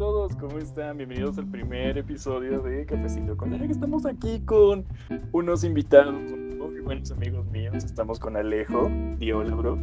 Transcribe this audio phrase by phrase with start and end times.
[0.00, 0.34] todos?
[0.36, 0.96] ¿Cómo están?
[0.96, 4.86] Bienvenidos al primer episodio de Cafecito con que Estamos aquí con
[5.30, 7.84] unos invitados muy buenos amigos míos.
[7.84, 8.90] Estamos con Alejo.
[9.18, 9.78] y hola, bro.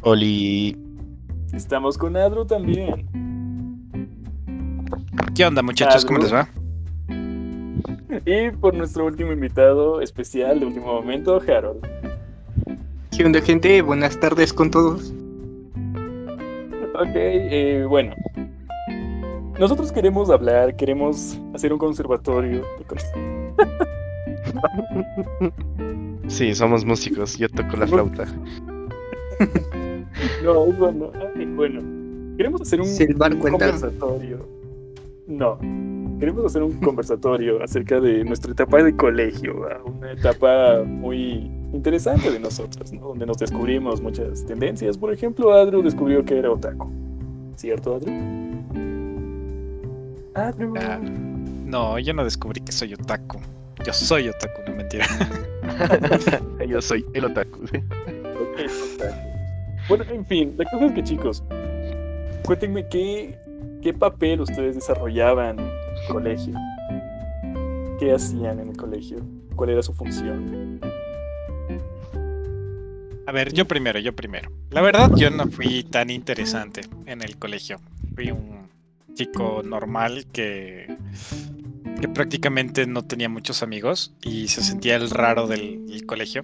[0.00, 0.76] Oli.
[1.52, 3.06] Estamos con Adro también.
[5.36, 6.04] ¿Qué onda, muchachos?
[6.04, 6.48] ¿Cómo les va?
[8.26, 11.86] Y por nuestro último invitado especial de último momento, Harold.
[13.16, 13.82] ¿Qué onda, gente?
[13.82, 15.14] Buenas tardes con todos.
[16.96, 18.16] Ok, eh, bueno.
[19.62, 22.62] Nosotros queremos hablar, queremos hacer un conservatorio.
[26.26, 28.24] Sí, somos músicos, yo toco la flauta.
[30.42, 31.10] No, eso no.
[31.56, 31.80] bueno,
[32.36, 34.46] queremos hacer un, un conversatorio.
[35.28, 35.58] No,
[36.18, 42.40] queremos hacer un conversatorio acerca de nuestra etapa de colegio, una etapa muy interesante de
[42.40, 43.08] nosotros, ¿no?
[43.08, 44.98] donde nos descubrimos muchas tendencias.
[44.98, 46.90] Por ejemplo, Adru descubrió que era otaku.
[47.56, 48.41] ¿Cierto, Adru?
[50.34, 50.74] Adru.
[50.78, 53.40] Ah, no, yo no descubrí que soy otaku.
[53.84, 55.06] Yo soy otaku, no mentira.
[56.68, 57.60] yo soy el otaku.
[59.88, 61.42] Bueno, en fin, la cosa es que chicos,
[62.44, 63.36] cuéntenme qué,
[63.82, 66.54] qué papel ustedes desarrollaban en el colegio.
[67.98, 69.18] ¿Qué hacían en el colegio?
[69.56, 70.80] ¿Cuál era su función?
[73.26, 74.50] A ver, yo primero, yo primero.
[74.70, 77.80] La verdad, yo no fui tan interesante en el colegio.
[78.14, 78.51] Fui un
[79.14, 80.96] chico normal que,
[82.00, 86.42] que prácticamente no tenía muchos amigos y se sentía el raro del, colegio.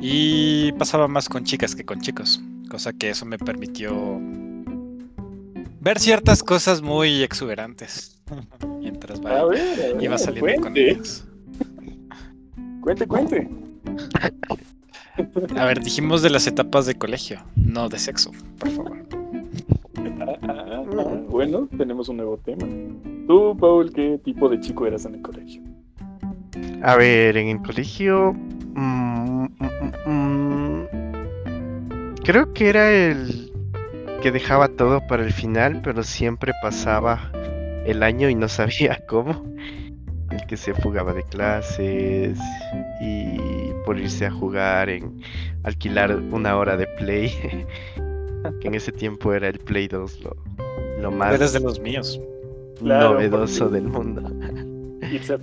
[0.00, 4.18] Y pasaba más con chicas que con chicos, cosa que eso me permitió
[5.80, 8.20] ver ciertas cosas muy exuberantes
[8.80, 9.20] mientras
[10.00, 11.24] iba saliendo con ellos.
[12.80, 13.48] Cuente, cuente.
[15.56, 19.06] A ver, dijimos de las etapas de colegio, no de sexo, por favor.
[20.98, 22.66] Ah, bueno, tenemos un nuevo tema.
[23.26, 25.62] Tú, Paul, ¿qué tipo de chico eras en el colegio?
[26.82, 28.32] A ver, en el colegio...
[28.74, 30.86] Mm, mm, mm,
[32.24, 33.52] creo que era el
[34.22, 37.30] que dejaba todo para el final, pero siempre pasaba
[37.86, 39.44] el año y no sabía cómo.
[40.30, 42.38] El que se fugaba de clases
[43.00, 43.36] y
[43.84, 45.20] por irse a jugar en
[45.64, 47.32] alquilar una hora de play.
[48.60, 50.36] que en ese tiempo era el Play 2 lo,
[51.00, 52.20] lo más Eres de los míos.
[52.80, 54.22] novedoso del mundo.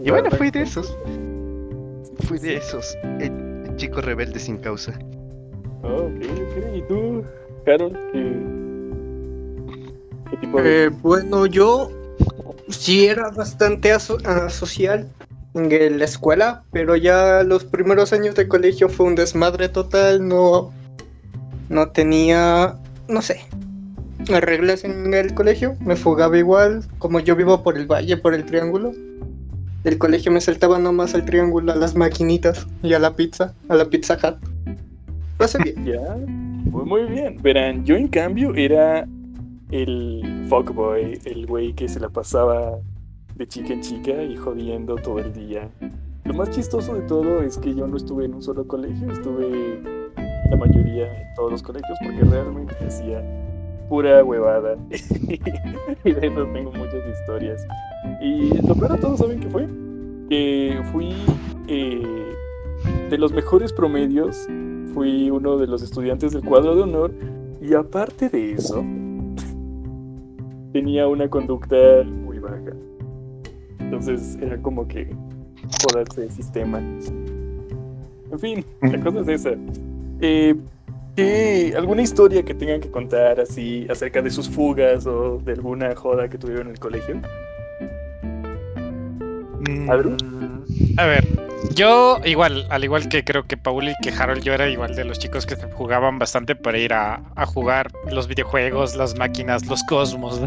[0.03, 0.97] y bueno, fui de esos.
[2.28, 2.97] Fui de esos.
[3.19, 4.97] El, chico rebelde sin causa.
[5.84, 6.09] Oh,
[6.73, 7.23] ¿Y tú,
[7.63, 7.91] Carol?
[8.12, 8.41] ¿Qué,
[10.31, 10.85] qué tipo de...
[10.85, 11.91] Eh, bueno, yo
[12.69, 15.07] sí era bastante asocial
[15.53, 20.72] en la escuela, pero ya los primeros años de colegio fue un desmadre total, no,
[21.69, 23.41] no tenía, no sé,
[24.27, 28.45] reglas en el colegio, me fugaba igual, como yo vivo por el valle, por el
[28.45, 28.91] triángulo.
[29.83, 33.75] El colegio me saltaba nomás al triángulo, a las maquinitas y a la pizza, a
[33.75, 34.37] la pizza hut.
[35.37, 35.85] Pasé bien.
[35.85, 36.16] Ya,
[36.69, 37.41] muy, muy bien.
[37.41, 39.07] Verán, yo en cambio era
[39.71, 42.79] el fuckboy, el güey que se la pasaba
[43.35, 45.69] de chica en chica y jodiendo todo el día.
[46.25, 49.81] Lo más chistoso de todo es que yo no estuve en un solo colegio, estuve
[50.49, 53.23] la mayoría en todos los colegios porque realmente hacía
[53.89, 54.77] pura huevada.
[56.03, 57.65] y de eso tengo muchas historias.
[58.21, 59.67] Y lo peor de todo, ¿saben qué fue?
[60.29, 61.13] Que fui
[61.67, 62.31] eh,
[63.09, 64.47] de los mejores promedios,
[64.93, 67.13] fui uno de los estudiantes del cuadro de honor
[67.61, 68.83] y aparte de eso,
[70.73, 72.73] tenía una conducta muy baja.
[73.79, 75.15] Entonces era como que
[75.81, 76.79] joderse el sistema.
[76.79, 79.51] En fin, la cosa es esa.
[80.19, 80.55] Eh,
[81.75, 86.29] ¿Alguna historia que tengan que contar así acerca de sus fugas o de alguna joda
[86.29, 87.22] que tuvieron en el colegio?
[89.67, 89.89] Mm,
[90.97, 91.28] a ver,
[91.73, 95.05] yo igual, al igual que creo que Paul y que Harold, yo era igual de
[95.05, 99.84] los chicos que jugaban bastante para ir a, a jugar los videojuegos, las máquinas, los
[99.84, 100.41] cosmos.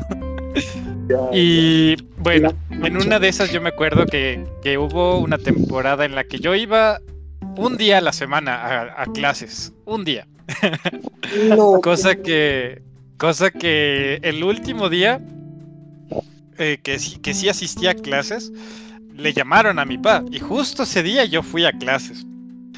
[1.33, 4.45] Y bueno, en una de esas yo me acuerdo que,
[4.79, 7.01] hubo una temporada en la que yo iba
[7.57, 10.27] un día a la semana a, clases, un día.
[11.83, 12.83] Cosa que,
[13.17, 15.21] cosa que el último día
[16.59, 18.53] eh, que, que sí asistía a clases,
[19.15, 22.27] le llamaron a mi papá y justo ese día yo fui a clases.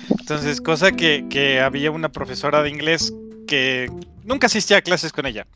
[0.09, 3.13] Entonces, cosa que, que había una profesora de inglés
[3.47, 3.91] que
[4.25, 5.47] nunca asistía a clases con ella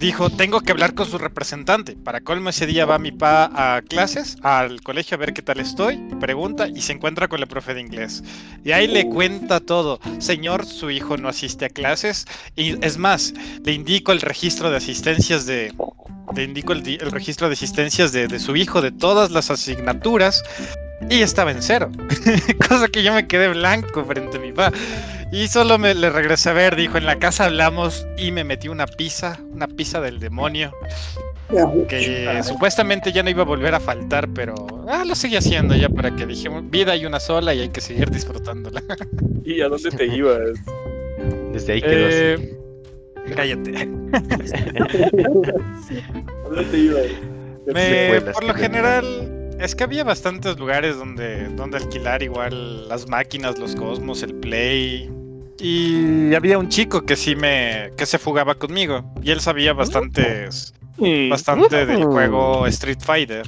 [0.00, 1.94] dijo, tengo que hablar con su representante.
[1.94, 5.60] Para colmo ese día va mi pa a clases, al colegio a ver qué tal
[5.60, 8.24] estoy, pregunta y se encuentra con la profe de inglés.
[8.64, 10.00] Y ahí le cuenta todo.
[10.18, 12.26] Señor, su hijo no asiste a clases.
[12.56, 15.74] Y es más, le indico el registro de asistencias de,
[16.34, 20.42] le indico el, registro de asistencias de, de, su hijo, de todas las asignaturas,
[21.10, 21.90] y estaba en cero.
[22.68, 24.76] Cosa que yo me quedé blanco frente a mi papá.
[25.32, 28.68] Y solo me le regresé a ver, dijo, en la casa hablamos y me metí
[28.68, 30.72] una pizza, una pizza del demonio.
[31.88, 34.54] Que supuestamente ya no iba a volver a faltar, pero
[34.88, 37.80] ah, lo seguí haciendo ya para que dijimos, vida hay una sola y hay que
[37.80, 38.82] seguir disfrutándola.
[39.44, 40.58] ¿Y a dónde te ibas?
[41.52, 42.56] Desde ahí quedó eh,
[43.34, 43.76] Cállate.
[43.78, 43.82] ¿A
[46.48, 47.06] dónde te ibas?
[47.66, 53.58] Me, por lo general, es que había bastantes lugares donde, donde alquilar igual las máquinas,
[53.58, 55.10] los cosmos, el play.
[55.60, 57.90] Y había un chico que sí me.
[57.96, 59.12] que se fugaba conmigo.
[59.22, 60.74] Y él sabía bastantes.
[61.28, 63.46] bastante del juego Street Fighter.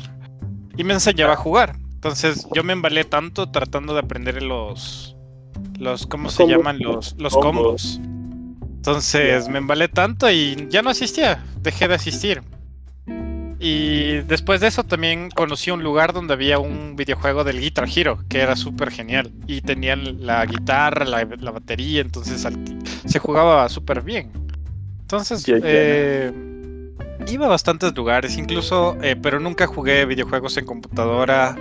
[0.76, 1.76] Y me enseñaba a jugar.
[1.94, 5.16] Entonces yo me embalé tanto tratando de aprender los.
[5.78, 6.78] los ¿cómo se llaman?
[6.78, 8.00] Los, los combos.
[8.76, 11.44] Entonces me embalé tanto y ya no asistía.
[11.60, 12.42] Dejé de asistir.
[13.64, 18.18] Y después de eso también conocí un lugar donde había un videojuego del Guitar Hero,
[18.28, 19.30] que era súper genial.
[19.46, 22.44] Y tenían la guitarra, la, batería, entonces
[23.06, 24.32] se jugaba súper bien.
[25.02, 26.32] Entonces, eh,
[27.28, 31.56] iba a bastantes lugares, incluso, eh, pero nunca jugué videojuegos en computadora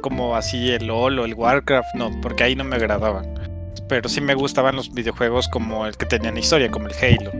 [0.00, 3.26] como así el LOL o el Warcraft, no, porque ahí no me agradaban.
[3.90, 7.30] Pero sí me gustaban los videojuegos como el que tenían historia, como el Halo.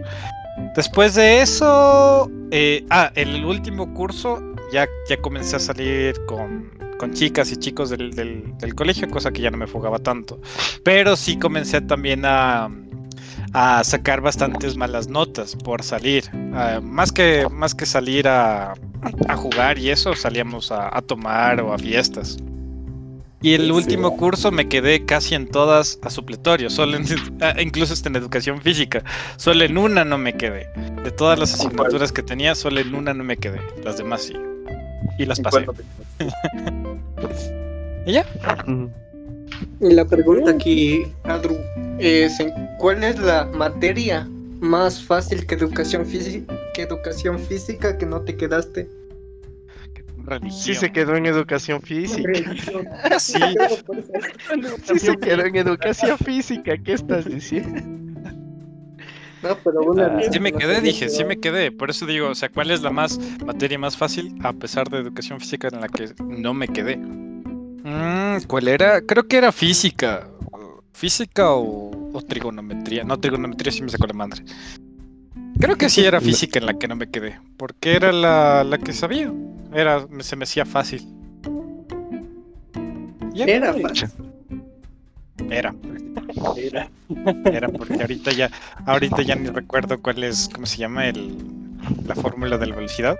[0.74, 4.40] Después de eso, eh, ah, el último curso
[4.72, 6.70] ya, ya comencé a salir con,
[7.12, 10.40] chicas y chicos del, colegio, cosa que ya no me fugaba tanto.
[10.84, 12.70] Pero sí comencé también a,
[13.82, 16.24] sacar bastantes malas notas por salir.
[16.54, 18.74] Ah, más, que, más que salir a,
[19.36, 22.38] jugar y eso, salíamos a tomar o a fiestas.
[23.42, 26.96] Y el último curso me quedé casi en todas a supletorio, solo
[27.40, 29.02] ah, incluso en educación física.
[29.36, 30.68] Solo en una no me quedé.
[31.02, 33.60] De todas las asignaturas que tenía, solo en una no me quedé.
[33.84, 34.34] Las demás sí.
[35.18, 35.66] Y las pasé.
[38.06, 38.24] ¿Y ya?
[39.80, 41.56] Y la pregunta aquí, Adru,
[41.98, 42.38] es
[42.78, 44.28] ¿cuál es la materia
[44.60, 48.88] más fácil que educación física que educación física que no te quedaste?
[50.50, 52.32] Sí se quedó en educación física.
[53.18, 53.40] sí.
[54.84, 56.76] sí se quedó en educación física.
[56.78, 57.80] ¿Qué estás diciendo?
[59.42, 61.72] No, pero una sí me quedé, dije, sí me quedé.
[61.72, 64.98] Por eso digo, o sea, ¿cuál es la más materia más fácil a pesar de
[64.98, 66.96] educación física en la que no me quedé?
[66.96, 69.00] Mm, ¿Cuál era?
[69.00, 70.28] Creo que era física.
[70.92, 73.02] Física o, o, trigonometría.
[73.02, 74.44] No, trigonometría sí me sacó la madre.
[75.58, 78.78] Creo que sí era física en la que no me quedé, porque era la, la
[78.78, 79.32] que sabía.
[79.74, 81.06] Era, se me hacía fácil.
[83.34, 84.08] era fácil.
[85.50, 85.74] Era.
[86.56, 86.88] Era.
[87.44, 88.50] Era porque ahorita ya,
[88.86, 91.08] ahorita ya ni recuerdo cuál es, ¿cómo se llama?
[91.08, 91.36] El,
[92.06, 93.18] la fórmula de la velocidad.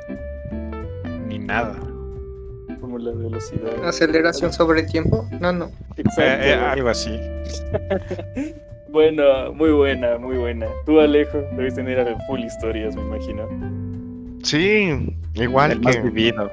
[1.27, 1.75] Ni nada.
[2.81, 3.85] Fórmula de velocidad.
[3.85, 5.29] Aceleración sobre tiempo.
[5.41, 5.71] No, no.
[5.97, 6.23] Exacto.
[6.45, 7.19] Eh, eh, algo así.
[8.93, 10.67] Bueno, muy buena, muy buena.
[10.85, 13.49] Tú, Alejo, debes tener full historias, me imagino.
[14.43, 16.51] Sí, igual que, vivido.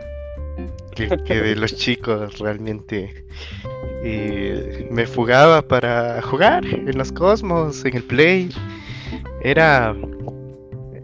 [0.96, 3.26] Que, de los chicos realmente.
[4.04, 8.50] Eh, me fugaba para jugar en los cosmos, en el play.
[9.42, 9.96] Era.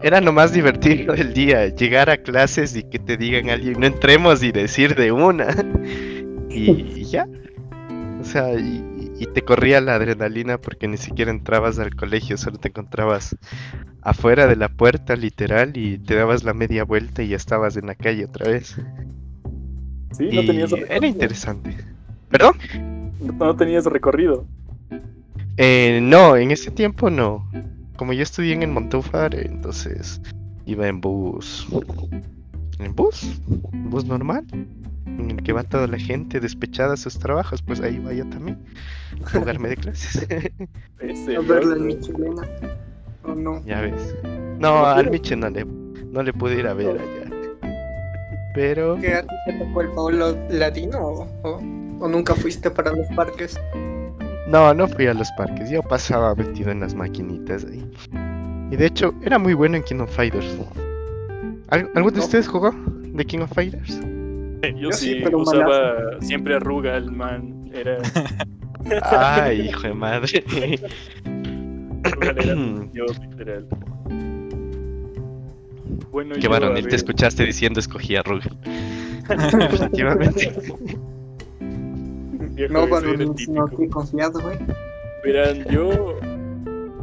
[0.02, 3.86] Era lo más divertido del día, llegar a clases y que te digan alguien, no
[3.86, 5.46] entremos y decir de una.
[6.50, 7.26] y ya.
[8.20, 8.84] O sea, y,
[9.18, 13.36] y te corría la adrenalina porque ni siquiera entrabas al colegio, solo te encontrabas
[14.06, 17.86] afuera de la puerta literal y te dabas la media vuelta y ya estabas en
[17.86, 18.76] la calle otra vez.
[20.12, 20.96] Sí, no tenías recorrido.
[20.96, 21.76] Era interesante.
[22.30, 22.54] ¿Perdón?
[23.20, 24.46] No, tenías recorrido.
[25.56, 27.50] Eh, no, en ese tiempo no.
[27.96, 30.20] Como yo estudié en el Montúfar, entonces
[30.66, 31.66] iba en bus.
[32.78, 33.40] ¿En bus?
[33.72, 34.46] ¿Bus normal?
[35.18, 38.28] en el que va toda la gente despechada a sus trabajos, pues ahí va yo
[38.28, 38.58] también
[39.24, 40.26] a jugarme de clases.
[41.00, 42.42] a verla en Michelena.
[43.26, 43.62] ¿O no?
[43.64, 44.14] Ya ves.
[44.58, 47.26] No, al Miche no le, no le pude ir a ver allá.
[48.54, 48.96] Pero.
[49.00, 51.60] ¿Qué a ti te tocó el Pablo Latino o,
[52.00, 53.58] o, nunca fuiste para los parques?
[54.48, 55.68] No, no fui a los parques.
[55.70, 57.86] Yo pasaba metido en las maquinitas ahí.
[58.70, 60.56] Y de hecho, era muy bueno en King of Fighters.
[61.68, 64.00] ¿Algo, de ustedes jugó de King of Fighters?
[64.76, 67.70] Yo, sí, usaba siempre arruga el man.
[67.74, 67.98] Era.
[69.02, 70.44] Ay, hijo de madre.
[72.92, 73.66] yo, literal.
[76.10, 78.46] Bueno, Qué varonil te escuchaste diciendo escogí arruga.
[79.28, 80.52] Efectivamente.
[82.70, 84.58] no, varonil, no, qué confiado, güey.
[85.24, 86.18] Verán, yo.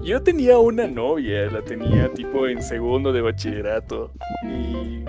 [0.03, 4.11] Yo tenía una novia, la tenía tipo en segundo de bachillerato.
[4.43, 5.03] Y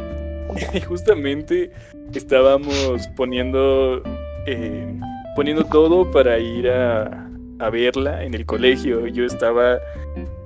[0.75, 1.71] y justamente
[2.13, 4.03] estábamos poniendo,
[4.47, 4.99] eh,
[5.37, 7.24] poniendo todo para ir a,
[7.59, 9.07] a verla en el colegio.
[9.07, 9.79] Yo estaba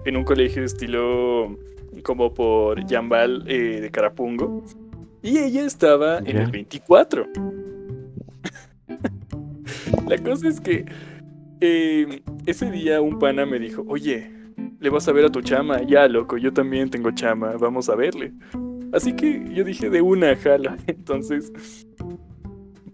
[0.04, 1.58] en un colegio de estilo
[2.02, 4.64] como por Yambal eh, de Carapungo.
[5.22, 7.26] Y ella estaba en el 24.
[10.08, 10.86] La cosa es que
[11.60, 14.30] eh, ese día un pana me dijo, oye,
[14.80, 15.82] le vas a ver a tu chama.
[15.82, 18.32] Ya, loco, yo también tengo chama, vamos a verle.
[18.92, 20.76] Así que yo dije de una, jala.
[20.86, 21.52] Entonces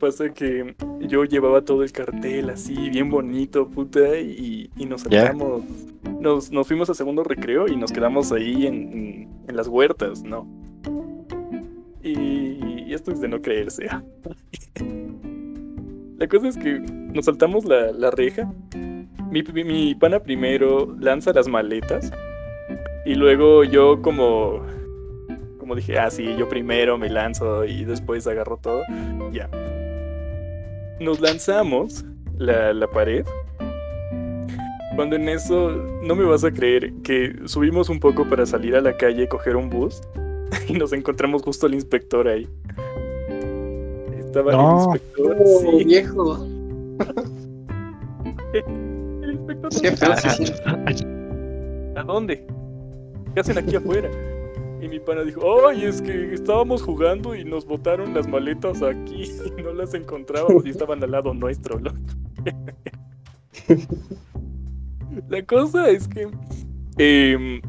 [0.04, 5.62] pasa que yo llevaba todo el cartel así, bien bonito, puta, y, nos sacamos.
[6.20, 10.46] Nos, nos, fuimos a segundo recreo y nos quedamos ahí en, en, las huertas, ¿no?
[12.02, 13.86] Y, esto es de no creerse.
[16.18, 18.52] la cosa es que nos saltamos la, la reja.
[19.30, 22.12] Mi, mi pana primero lanza las maletas.
[23.06, 24.60] Y luego yo como
[25.58, 28.82] como dije, ah, sí, yo primero me lanzo y después agarro todo.
[29.32, 29.48] Ya
[31.00, 32.04] nos lanzamos
[32.36, 33.24] la, la pared.
[34.96, 35.70] Cuando en eso,
[36.02, 39.56] no me vas a creer que subimos un poco para salir a la calle, coger
[39.56, 40.00] un bus
[40.68, 42.48] y nos encontramos justo el inspector ahí.
[44.18, 45.36] Estaba el inspector.
[45.40, 46.46] Oh, viejo.
[49.22, 49.70] el inspector.
[51.96, 52.46] ¿A dónde?
[53.34, 54.08] ¿Qué hacen aquí afuera?
[54.80, 59.24] Y mi pana dijo, ay, es que estábamos jugando y nos botaron las maletas aquí
[59.58, 61.80] y no las encontrábamos y estaban al lado nuestro.
[65.28, 66.28] La cosa es que
[66.98, 67.60] em,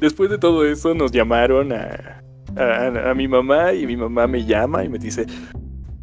[0.00, 2.22] después de todo eso nos llamaron a,
[2.56, 5.26] a, mi mamá y mi mamá me llama y me dice,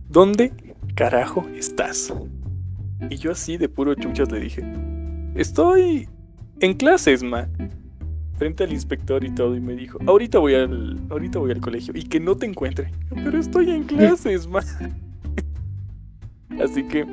[0.08, 0.54] ¿dónde
[0.96, 2.14] carajo estás?
[3.10, 4.64] Y yo así de puro chuchas le dije,
[5.36, 6.08] estoy
[6.60, 7.50] en clases, ma
[8.38, 11.94] frente al inspector y todo y me dijo, ahorita voy al, ahorita voy al colegio
[11.96, 12.92] y que no te encuentre.
[13.24, 14.64] Pero estoy en clases, man.
[16.62, 17.06] Así que,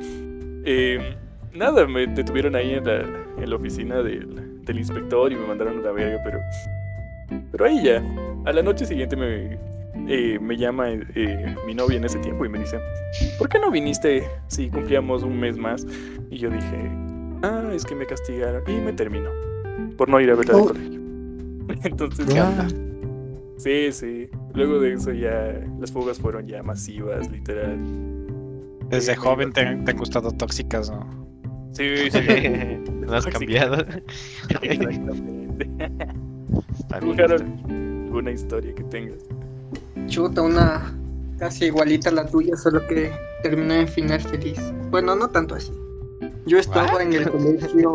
[0.65, 1.15] eh,
[1.53, 3.01] nada, me detuvieron ahí en la,
[3.37, 6.39] en la oficina del, del, inspector y me mandaron a la verga, pero,
[7.51, 8.03] pero ahí ya.
[8.45, 9.57] A la noche siguiente me,
[10.07, 12.79] eh, me llama eh, mi novia en ese tiempo y me dice,
[13.37, 15.85] ¿por qué no viniste si cumplíamos un mes más?
[16.29, 16.91] Y yo dije,
[17.43, 19.29] ah, es que me castigaron y me terminó
[19.97, 20.67] por no ir a verla oh.
[20.67, 21.02] colegio.
[21.83, 22.25] Entonces,
[23.57, 24.29] sí, sí.
[24.53, 27.77] Luego de eso ya las fugas fueron ya masivas, literal.
[28.89, 31.07] Desde joven te, han gustado tóxicas, ¿no?
[31.73, 32.19] Sí, sí.
[33.05, 33.85] no has cambiado.
[34.61, 35.69] Exactamente.
[36.91, 39.23] alguna historia que tengas.
[40.07, 40.95] Chuta, una
[41.39, 44.59] casi igualita a la tuya, solo que terminó en final feliz.
[44.91, 45.71] Bueno, no tanto así.
[46.45, 47.91] Yo estaba en el colegio.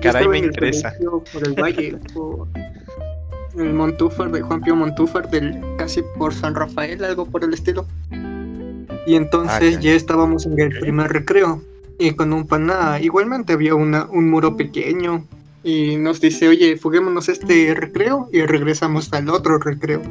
[0.00, 0.94] Caray, me interesa.
[1.32, 2.48] Por el Valle, por
[3.56, 7.86] el Montúfar, de Juan Pío Montúfar, del, casi por San Rafael, algo por el estilo.
[9.06, 11.62] Y entonces ah, ya estábamos en el primer recreo.
[11.98, 15.24] Y con un pana, igualmente había una, un muro pequeño.
[15.62, 20.02] Y nos dice, oye, fuguémonos este recreo y regresamos al otro recreo.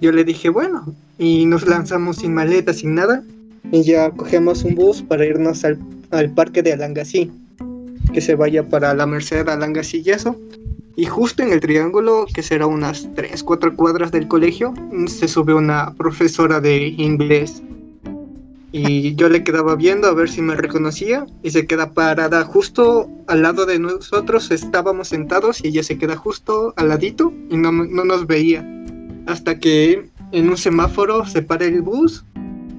[0.00, 3.22] Yo le dije, bueno, y nos lanzamos sin maleta, sin nada.
[3.70, 5.78] Y ya cogemos un bus para irnos al,
[6.10, 7.30] al parque de Alangasí
[8.12, 10.36] que se vaya para la Merced, Alangas y eso.
[10.96, 14.72] Y justo en el triángulo, que será unas 3, 4 cuadras del colegio,
[15.06, 17.62] se sube una profesora de inglés.
[18.72, 23.08] Y yo le quedaba viendo a ver si me reconocía y se queda parada justo
[23.26, 24.50] al lado de nosotros.
[24.50, 28.66] Estábamos sentados y ella se queda justo al ladito y no, no nos veía.
[29.26, 32.24] Hasta que en un semáforo se para el bus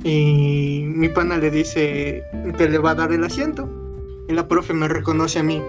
[0.03, 2.23] y mi pana le dice
[2.57, 3.76] que le va a dar el asiento
[4.27, 5.61] y la profe me reconoce a mí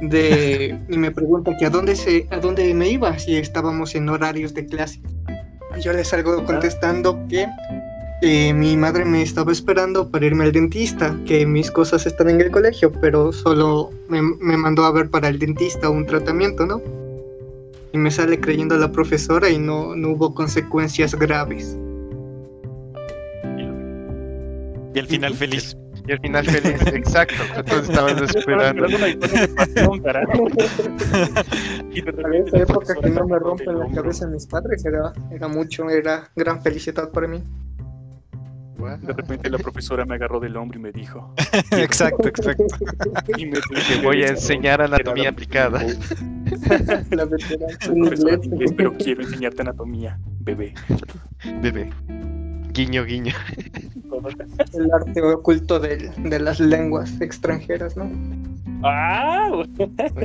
[0.00, 4.08] de, y me pregunta que a dónde, se, a dónde me iba si estábamos en
[4.08, 5.00] horarios de clase.
[5.80, 7.46] Yo le salgo contestando que
[8.22, 12.40] eh, mi madre me estaba esperando para irme al dentista, que mis cosas están en
[12.40, 16.80] el colegio, pero solo me, me mandó a ver para el dentista un tratamiento, ¿no?
[17.92, 21.76] Y me sale creyendo a la profesora y no, no hubo consecuencias graves.
[24.94, 25.76] Y al final feliz.
[26.06, 27.42] Y al final feliz, exacto.
[27.56, 28.86] Entonces estabas esperando.
[31.90, 35.88] y en esa época que no me rompen la cabeza mis padres era, era mucho,
[35.88, 37.42] era gran felicidad para mí.
[39.00, 41.32] De repente la profesora me agarró del hombro y me dijo.
[41.70, 42.64] exacto, exacto.
[43.38, 45.82] Y me te voy a enseñar anatomía aplicada.
[47.10, 47.78] la veterana
[48.76, 50.74] pero quiero enseñarte anatomía, bebé.
[51.62, 51.90] Bebé.
[52.74, 53.32] Guiño, guiño.
[54.74, 58.10] El arte oculto de, de las lenguas extranjeras, ¿no?
[58.82, 59.64] ¡Ah!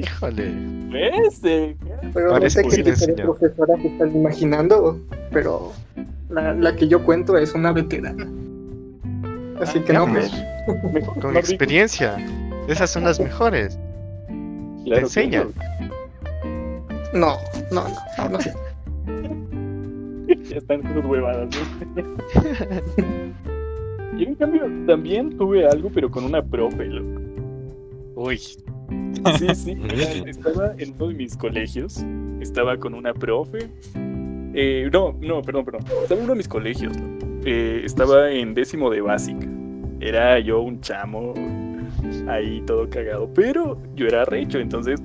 [0.02, 0.52] Híjole.
[0.90, 1.42] ¿Ves?
[2.14, 5.00] Pero no sé qué diferentes profesoras están imaginando,
[5.32, 5.72] pero
[6.30, 8.28] la, la, que yo cuento es una veterana.
[9.62, 10.22] Así que no me...
[11.22, 12.18] Con experiencia.
[12.68, 13.78] Esas son las mejores.
[14.86, 15.54] Te enseñan.
[17.14, 17.38] No,
[17.72, 17.86] no,
[18.18, 18.40] no, no.
[20.44, 21.50] Ya están sus huevadas.
[24.18, 27.22] y en cambio, también tuve algo, pero con una profe, loco.
[28.16, 28.38] Uy.
[28.38, 29.72] Sí, sí.
[30.26, 32.04] estaba en uno de mis colegios.
[32.42, 33.70] Estaba con una profe.
[34.54, 35.82] Eh, no, no, perdón, perdón.
[36.02, 36.94] Estaba en uno de mis colegios.
[37.46, 39.48] Eh, estaba en décimo de básica.
[40.02, 41.34] Era yo un chamo
[42.28, 43.30] ahí todo cagado.
[43.34, 45.02] Pero yo era recho, entonces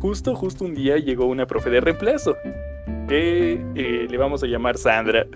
[0.00, 2.36] justo, justo un día llegó una profe de reemplazo.
[3.08, 5.26] Que eh, le vamos a llamar Sandra.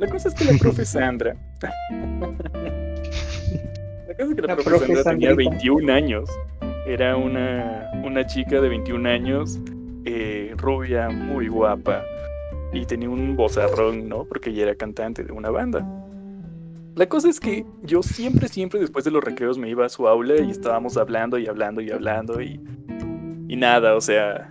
[0.00, 1.36] La cosa es que la profe Sandra.
[1.60, 1.68] la
[4.16, 6.28] cosa es que la, profe, Sandra tenía 21 años.
[6.86, 9.60] Era una, una chica de 21 años,
[10.04, 12.02] eh, rubia, muy guapa.
[12.72, 14.24] Y tenía un bozarrón, ¿no?
[14.24, 15.86] Porque ella era cantante de una banda.
[16.96, 20.06] La cosa es que yo siempre, siempre después de los recreos me iba a su
[20.08, 22.60] aula y estábamos hablando y hablando y hablando y,
[23.48, 24.48] y nada, o sea,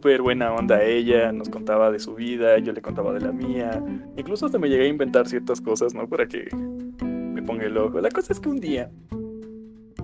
[0.00, 3.84] súper buena onda ella, nos contaba de su vida, yo le contaba de la mía,
[4.16, 6.08] incluso hasta me llegué a inventar ciertas cosas, ¿no?
[6.08, 6.48] Para que
[7.04, 8.00] me ponga el ojo.
[8.00, 8.90] La cosa es que un día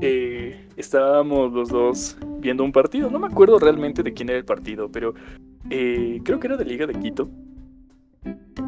[0.03, 4.45] eh, estábamos los dos viendo un partido, no me acuerdo realmente de quién era el
[4.45, 5.15] partido, pero
[5.71, 7.31] eh, creo que era de Liga de Quito.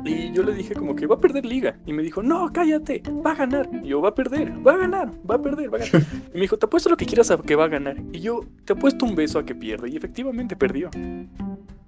[0.04, 1.76] Y yo le dije como que va a perder liga.
[1.87, 3.68] Y me dijo, no, cállate, va a ganar.
[3.83, 6.02] Y yo, va a perder, va a ganar, va a perder, va a ganar.
[6.33, 7.97] Y me dijo, te apuesto lo que quieras a que va a ganar.
[8.12, 9.88] Y yo, te apuesto un beso a que pierde.
[9.88, 10.90] Y efectivamente perdió.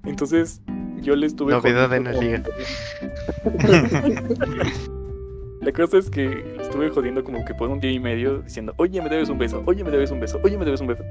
[0.05, 0.63] Entonces,
[1.03, 1.53] yo le estuve...
[1.53, 2.43] Novedad en la liga.
[5.61, 9.03] La cosa es que estuve jodiendo como que por un día y medio diciendo, oye,
[9.03, 11.05] me debes un beso, oye, me debes un beso, oye, me debes un beso.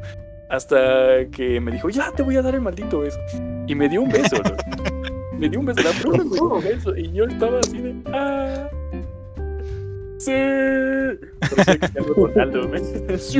[0.49, 3.19] Hasta que me dijo, ya te voy a dar el maldito beso.
[3.67, 4.37] Y me dio un beso.
[5.39, 7.95] Me dio un beso, la profe me dio un beso y yo estaba así de,
[8.13, 8.69] ah,
[10.17, 10.31] sí.
[11.93, 12.71] Pero que Ronaldo,
[13.17, 13.39] ¡Sí!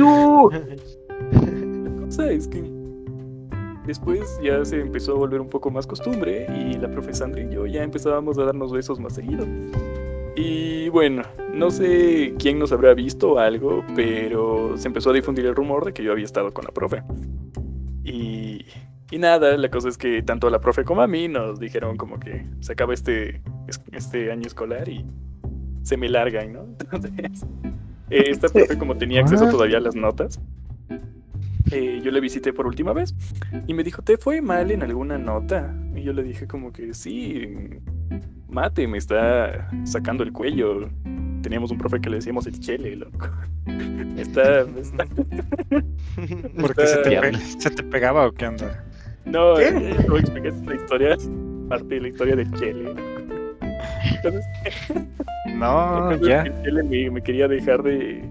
[1.30, 2.62] La cosa es que
[3.86, 7.54] después ya se empezó a volver un poco más costumbre y la profe Sandra y
[7.54, 9.46] yo ya empezábamos a darnos besos más seguido.
[10.36, 15.44] Y bueno, no sé quién nos habrá visto o algo, pero se empezó a difundir
[15.46, 17.02] el rumor de que yo había estado con la profe.
[18.04, 18.39] Y
[19.10, 21.96] y nada, la cosa es que tanto a la profe como a mí nos dijeron
[21.96, 23.42] como que se acaba este,
[23.92, 25.04] este año escolar y
[25.82, 26.62] se me largan, ¿no?
[26.92, 27.46] Entonces,
[28.10, 30.40] eh, esta profe como tenía acceso todavía a las notas,
[31.70, 33.14] eh, yo le visité por última vez
[33.66, 35.74] y me dijo, ¿te fue mal en alguna nota?
[35.94, 37.48] Y yo le dije como que sí,
[38.48, 40.88] mate, me está sacando el cuello.
[41.42, 43.30] Teníamos un profe que le decíamos el chele, loco.
[44.16, 44.60] Está...
[44.60, 45.06] está...
[46.60, 48.84] ¿Por qué se, te se te pegaba o qué onda?
[49.30, 49.68] No, ¿Qué?
[49.68, 51.16] Eh, como explicaste la historia,
[51.68, 52.94] parte de la historia de Chele.
[55.54, 56.44] no, ya.
[56.62, 58.28] Chele me, me, quería dejar de.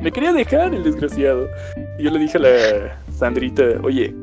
[0.00, 1.48] Me quería dejar el desgraciado.
[1.98, 4.14] Y yo le dije a la Sandrita, oye,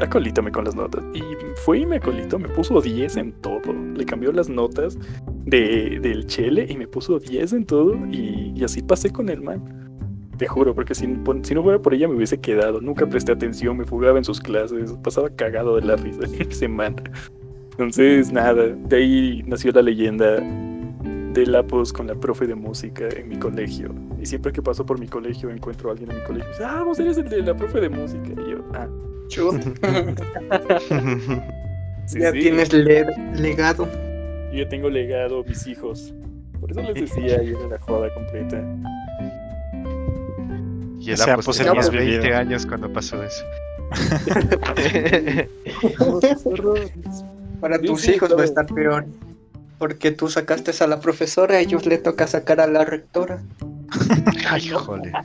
[0.00, 1.02] acolítame con las notas.
[1.14, 1.22] Y
[1.64, 3.72] fue y me acolitó, me puso 10 en todo.
[3.94, 4.96] Le cambió las notas
[5.44, 7.96] de, del Chele y me puso 10 en todo.
[8.06, 9.81] Y, y así pasé con el man.
[10.42, 11.06] Te juro, porque si,
[11.44, 12.80] si, no fuera por ella me hubiese quedado.
[12.80, 17.00] Nunca presté atención, me fugaba en sus clases, pasaba cagado de la risa en semana.
[17.70, 23.28] Entonces, nada, de ahí nació la leyenda de Lapos con la profe de música en
[23.28, 23.94] mi colegio.
[24.20, 26.64] Y siempre que paso por mi colegio encuentro a alguien en mi colegio y dice,
[26.64, 28.32] ah, vos eres el de la profe de música.
[28.44, 28.88] Y yo, ah.
[32.08, 33.86] ya tienes legado.
[34.50, 36.12] Yo ya tengo legado, mis hijos.
[36.58, 38.60] Por eso les decía, y era la joda completa.
[41.02, 43.44] Y el o sea, pues tenía 20 años cuando pasó eso.
[47.60, 49.06] Para tus hijos va a estar peor.
[49.78, 53.42] Porque tú sacaste a la profesora, a ellos le toca sacar a la rectora.
[54.48, 55.12] Ay, joder.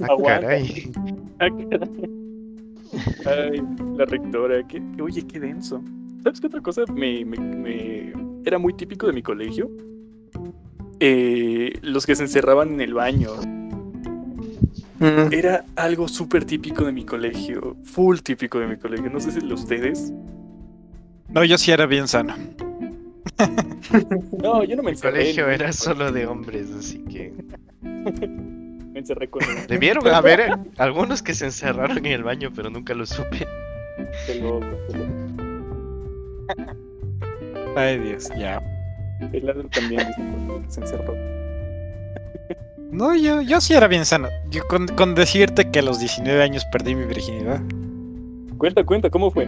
[0.00, 0.92] Ah, caray.
[1.40, 1.50] Ay,
[3.96, 4.62] la rectora.
[4.68, 5.82] Que, oye, qué denso.
[6.22, 8.12] ¿Sabes qué otra cosa me, me, me...
[8.44, 9.70] era muy típico de mi colegio?
[11.00, 13.30] Eh, los que se encerraban en el baño
[15.00, 19.10] era algo súper típico de mi colegio, full típico de mi colegio.
[19.10, 20.12] No sé si lo ustedes.
[21.28, 22.34] No, yo sí era bien sano.
[24.42, 25.18] no, yo no me encerré.
[25.18, 27.32] Mi colegio era solo de hombres, así que.
[27.82, 29.42] me encerré con.
[29.68, 33.46] Debieron haber eh, algunos que se encerraron en el baño, pero nunca lo supe.
[37.76, 38.62] Ay, Dios, ya.
[39.32, 40.06] El lado también
[40.68, 41.37] se encerró.
[42.90, 44.28] No, yo, sí era bien sano.
[44.50, 47.60] Yo con, decirte que a los 19 años perdí mi virginidad.
[48.56, 49.46] Cuenta, cuenta, ¿cómo fue?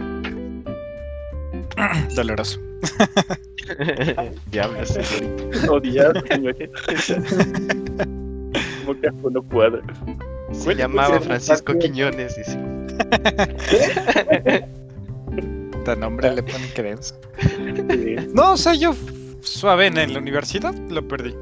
[2.15, 2.59] Doloroso.
[4.51, 4.95] Diablos.
[5.69, 6.55] Odiado, señor.
[8.85, 9.81] Como que no cuadra.
[10.51, 11.19] Se Cuenta, llamaba.
[11.19, 12.51] Francisco Quiñones, dice.
[15.85, 17.17] Tan nombre le ponen creencia.
[18.33, 18.95] No, o sea, yo
[19.41, 21.33] suave en la universidad lo perdí.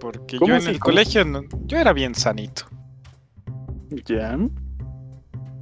[0.00, 0.92] Porque yo ¿Cómo en el ¿Cómo?
[0.92, 2.62] colegio no- yo era bien sanito.
[4.06, 4.38] ¿Ya?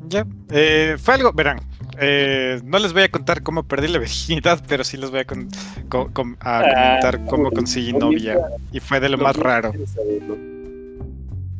[0.09, 0.27] Ya.
[0.51, 1.61] Eh, fue algo, verán.
[1.99, 5.25] eh, no les voy a contar cómo perdí la virginidad, pero sí les voy a,
[5.25, 5.49] con-
[5.88, 8.38] co- com- a Ah, comentar cómo conseguí novia.
[8.72, 9.72] Y fue de lo más raro.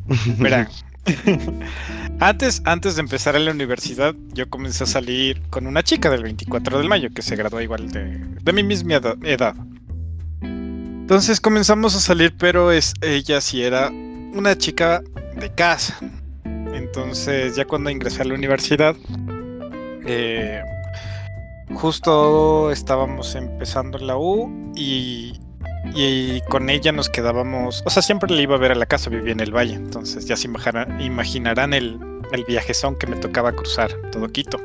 [0.39, 0.67] Verán.
[2.19, 6.23] antes, antes de empezar en la universidad, yo comencé a salir con una chica del
[6.23, 9.55] 24 de mayo que se graduó igual de, de mi misma edad- edad.
[11.07, 15.01] Entonces comenzamos a salir, pero es, ella sí era una chica
[15.39, 15.97] de casa.
[16.43, 18.93] Entonces, ya cuando ingresé a la universidad,
[20.05, 20.61] eh,
[21.73, 25.39] justo estábamos empezando la U y,
[25.95, 29.09] y con ella nos quedábamos, o sea, siempre le iba a ver a la casa,
[29.09, 31.99] vivía en el valle, entonces ya se imagina- imaginarán el,
[32.33, 34.57] el viajezón que me tocaba cruzar todo Quito.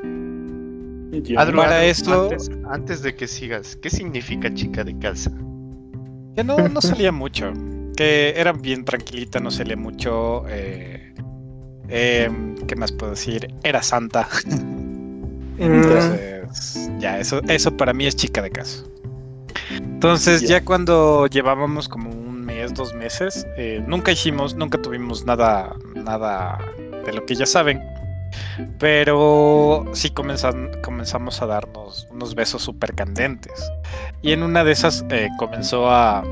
[1.37, 5.31] Adro, Para esto- Antes, antes de que sigas, ¿qué significa chica de casa?
[6.35, 7.53] Que no, no salía mucho,
[7.97, 10.45] que era bien tranquilita, no salía mucho.
[10.49, 11.15] Eh,
[11.89, 13.53] em, ¿Qué más puedo decir?
[13.63, 14.29] Era santa.
[15.59, 18.83] Entonces, ya, eso, eso para mí es chica de casa.
[19.71, 20.49] Entonces, Ya.
[20.59, 26.59] ya cuando llevábamos como un mes, dos meses, eh, nunca hicimos, nunca tuvimos nada, nada
[27.05, 27.81] de lo que ya saben.
[28.79, 33.71] Pero sí comenzamos a darnos unos besos súper candentes.
[34.23, 36.25] Y en una de esas eh, comenzó a,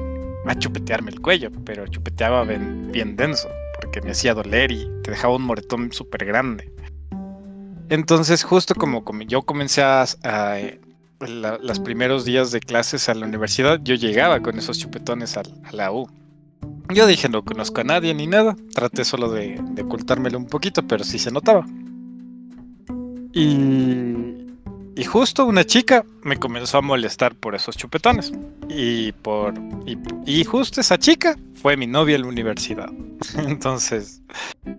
[0.58, 3.48] chupetearme el cuello, pero chupeteaba bien, denso,
[3.80, 6.72] porque me hacía doler y te dejaba un moretón súper grande.
[7.88, 10.06] Entonces, justo como, yo comencé a,
[10.58, 10.80] eh,
[11.20, 15.92] los primeros días de clases a la universidad, yo llegaba con esos chupetones a, la
[15.92, 16.08] U.
[16.92, 20.86] Yo dije, no conozco a nadie ni nada, traté solo de, de ocultármelo un poquito,
[20.86, 21.64] pero sí se notaba.
[23.32, 24.36] Y,
[24.96, 28.32] y justo una chica me comenzó a molestar por esos chupetones.
[28.68, 29.54] Y por
[29.86, 32.90] y, y justo esa chica fue mi novia en la universidad.
[33.38, 34.22] Entonces,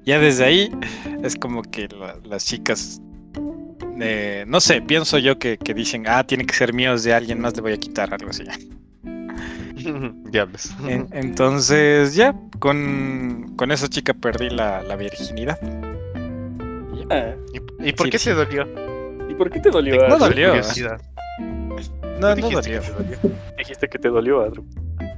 [0.06, 0.72] ya desde ahí
[1.24, 3.02] es como que la- las chicas,
[4.00, 7.40] eh, no sé, pienso yo que, que dicen, ah, tiene que ser míos de alguien
[7.40, 8.44] más, le voy a quitar algo así.
[10.32, 10.72] Diablos.
[10.88, 15.58] En- entonces, ya, con, con esa chica perdí la, la virginidad.
[17.10, 18.30] Ah, ¿Y, y por Sí, qué sí.
[18.30, 18.68] te dolió?
[19.30, 20.08] ¿Y por qué te dolió?
[20.08, 20.50] No dolió.
[20.50, 21.02] Curiosidad.
[22.20, 22.82] No, no dolió.
[23.58, 24.64] Dijiste que te dolió, Adro.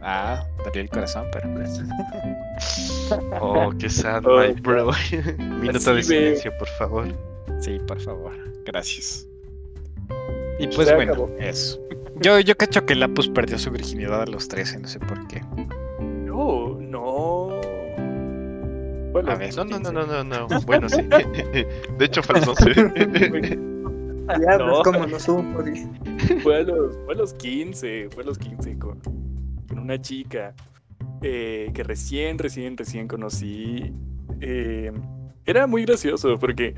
[0.02, 1.50] Ah, dolió el corazón, pero...
[3.42, 4.92] Oh, qué sad, Oh, my bro.
[5.38, 7.08] Minuto de silencio, por favor.
[7.60, 8.34] Sí, por favor.
[8.66, 9.28] Gracias.
[10.60, 11.30] Y pues Se bueno, acabó.
[11.40, 11.80] eso.
[12.22, 15.42] Yo, yo cacho que Lapus perdió su virginidad a los 13, no sé por qué.
[16.00, 17.50] No, no.
[19.14, 19.56] Bueno, A ver.
[19.56, 20.48] No, no, no, no, no, no.
[20.66, 21.02] Bueno, sí.
[21.98, 23.60] De hecho, fue a los 11.
[24.28, 24.68] Ya No.
[24.68, 25.64] ves cómo no supo.
[26.42, 29.00] Fue a los, fue a los 15, fue a los 15 con,
[29.68, 30.54] con una chica
[31.22, 33.94] eh, que recién, recién, recién conocí.
[34.42, 34.92] Eh,
[35.46, 36.74] era muy gracioso porque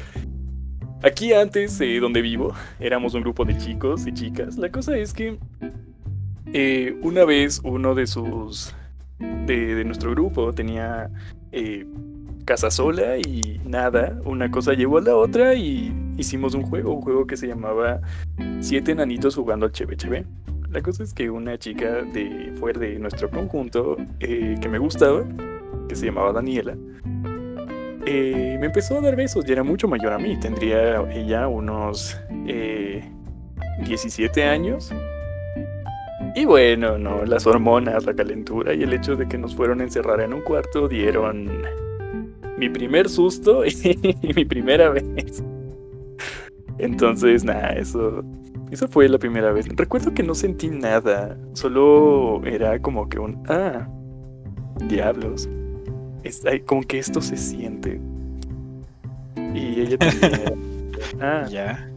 [1.04, 4.58] aquí antes, eh, donde vivo, éramos un grupo de chicos y chicas.
[4.58, 5.38] La cosa es que
[6.54, 8.74] eh, una vez uno de sus,
[9.20, 11.12] de, de nuestro grupo tenía
[11.52, 11.86] eh,
[12.46, 17.02] casa sola y nada, una cosa llevó a la otra y hicimos un juego, un
[17.02, 18.02] juego que se llamaba
[18.62, 20.26] siete enanitos jugando al Cheve Cheve.
[20.70, 25.24] La cosa es que una chica de fue de nuestro conjunto eh, que me gustaba,
[25.88, 26.76] que se llamaba Daniela,
[28.06, 30.38] eh, me empezó a dar besos y era mucho mayor a mí.
[30.40, 33.04] Tendría ella unos eh,
[33.84, 34.94] 17 años.
[36.36, 39.84] Y bueno, no, las hormonas, la calentura y el hecho de que nos fueron a
[39.84, 41.50] encerrar en un cuarto dieron
[42.58, 45.44] mi primer susto y mi primera vez.
[46.78, 48.24] Entonces, nada, eso,
[48.72, 49.68] eso fue la primera vez.
[49.70, 53.88] Recuerdo que no sentí nada, solo era como que un, ah,
[54.88, 55.50] diablos.
[56.24, 58.02] Es, como que esto se siente.
[59.54, 60.92] Y ella también.
[61.22, 61.90] ah, Ya.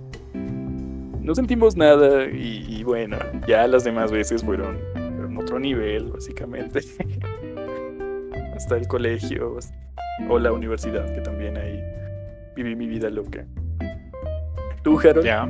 [1.20, 3.16] no sentimos nada y, y bueno,
[3.46, 6.80] ya las demás veces fueron, fueron otro nivel, básicamente.
[8.54, 9.58] Hasta el colegio
[10.28, 11.82] o la universidad, que también ahí
[12.56, 13.44] viví mi vida loca.
[14.82, 15.24] ¿Tú, Harold?
[15.24, 15.42] Ya.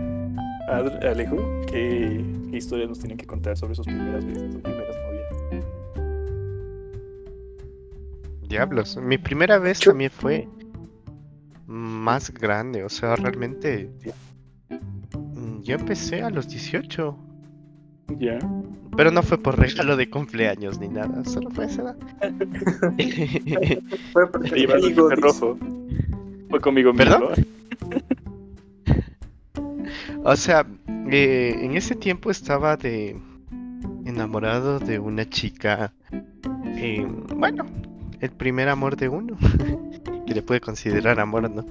[0.69, 4.97] Ad- Alejo, ¿qué, qué historias nos tienen que contar sobre sus primeras veces o primeras
[4.97, 5.65] novias?
[8.49, 8.97] Diablos.
[9.03, 10.49] Mi primera vez Yo- también fue
[11.67, 12.85] más grande.
[12.85, 13.91] O sea, realmente
[15.63, 17.17] yo empecé a los 18.
[18.17, 18.39] Ya.
[18.97, 21.95] Pero no fue por regalo de cumpleaños ni nada, solo fue esa.
[24.13, 25.59] Fue porque Te el amigo, jefe rojo.
[26.51, 27.35] Fue conmigo ¿Perdón?
[27.37, 27.45] mismo.
[30.25, 30.67] O sea,
[31.11, 33.17] eh, en ese tiempo estaba de
[34.05, 35.93] enamorado de una chica.
[36.77, 37.67] eh, bueno,
[38.21, 39.37] el primer amor de uno.
[40.27, 41.65] que le puede considerar amor, ¿no?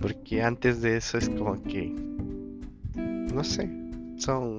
[0.00, 1.94] Porque antes de eso es como que.
[2.96, 3.70] No sé.
[4.16, 4.58] Son.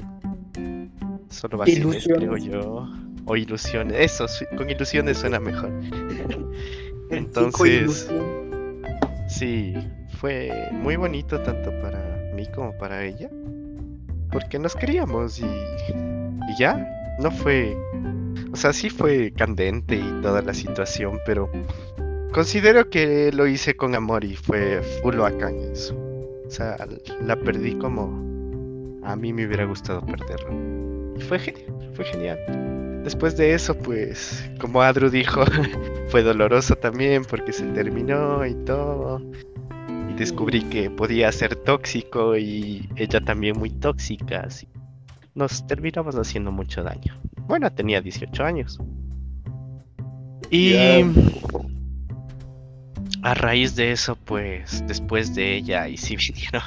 [1.36, 2.44] Solo creo Ilusiones.
[2.46, 2.88] yo.
[3.26, 3.98] O ilusiones.
[4.00, 5.72] Eso, con ilusiones suena mejor.
[7.10, 8.10] Entonces-.
[9.28, 9.74] Sí,
[10.20, 13.30] fue muy bonito tanto para mí como para ella.
[14.32, 16.90] Porque nos queríamos y, y ya.
[17.20, 17.76] No fue.
[18.52, 21.50] O sea, sí fue candente y toda la situación, pero
[22.32, 25.96] considero que lo hice con amor y fue full bacán eso.
[26.48, 26.78] O sea,
[27.22, 28.08] la perdí como
[29.04, 30.95] a mí me hubiera gustado perderlo.
[31.16, 33.02] Y fue genial, fue genial.
[33.04, 35.44] Después de eso, pues, como Adru dijo,
[36.10, 39.22] fue doloroso también porque se terminó y todo.
[40.10, 44.68] Y descubrí que podía ser tóxico y ella también muy tóxica, así.
[45.36, 47.20] Nos terminamos haciendo mucho daño.
[47.48, 48.80] Bueno, tenía 18 años.
[50.50, 50.76] Y
[53.22, 56.64] a raíz de eso, pues, después de ella, y sí vinieron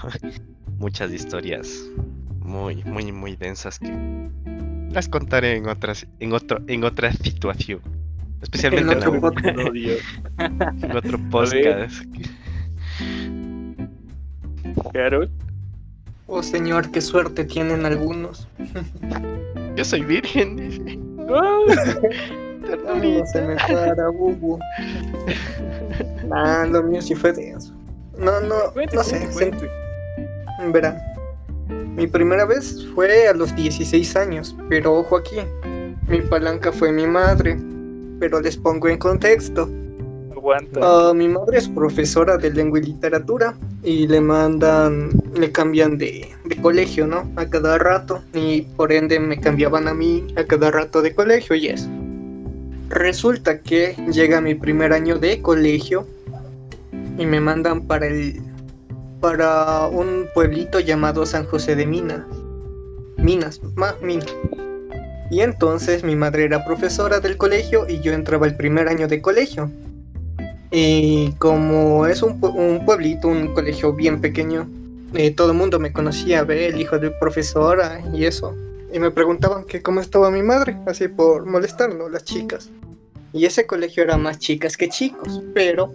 [0.79, 1.89] muchas historias
[2.49, 3.93] muy, muy, muy densas que
[4.91, 7.81] las contaré en otras, en otro, en otra situación.
[8.43, 9.57] Especialmente en, otro la- podcast.
[9.57, 9.73] No,
[10.89, 12.05] en otro podcast.
[14.93, 15.31] Carol.
[16.27, 18.49] Oh señor, qué suerte tienen algunos.
[19.77, 20.99] Yo soy virgen, dice.
[22.69, 24.59] No se me para, bubu.
[26.27, 27.73] Nah, lo mío sí fue de eso.
[28.19, 29.27] No, no, Cuente, no sé.
[29.33, 29.71] cuente.
[30.71, 30.99] Verán.
[31.99, 35.39] Mi primera vez fue a los 16 años, pero ojo aquí.
[36.07, 37.59] Mi palanca fue mi madre.
[38.21, 39.69] Pero les pongo en contexto.
[40.31, 40.79] Aguanta.
[40.81, 46.31] Ah, mi madre es profesora de lengua y literatura y le mandan, le cambian de,
[46.45, 47.29] de colegio, ¿no?
[47.35, 51.57] A cada rato y por ende me cambiaban a mí a cada rato de colegio
[51.57, 51.89] y eso.
[52.91, 56.07] Resulta que llega mi primer año de colegio
[57.19, 58.41] y me mandan para el
[59.21, 62.21] para un pueblito llamado San José de Minas.
[63.17, 64.33] Minas, ma, Minas.
[65.31, 69.21] Y entonces mi madre era profesora del colegio y yo entraba el primer año de
[69.21, 69.71] colegio.
[70.71, 74.69] Y como es un, pue- un pueblito, un colegio bien pequeño,
[75.15, 78.55] eh, todo el mundo me conocía, ve, el hijo de profesora y eso.
[78.93, 82.71] Y me preguntaban que cómo estaba mi madre, así por molestarnos las chicas.
[83.33, 85.93] Y ese colegio era más chicas que chicos, pero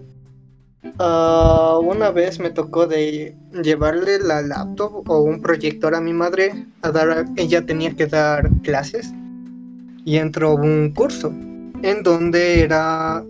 [1.00, 6.66] ah, una vez me tocó de llevarle la laptop o un proyector a mi madre
[6.82, 9.14] a dar, ella tenía que dar clases
[10.06, 11.34] y entró un curso
[11.82, 13.24] en donde era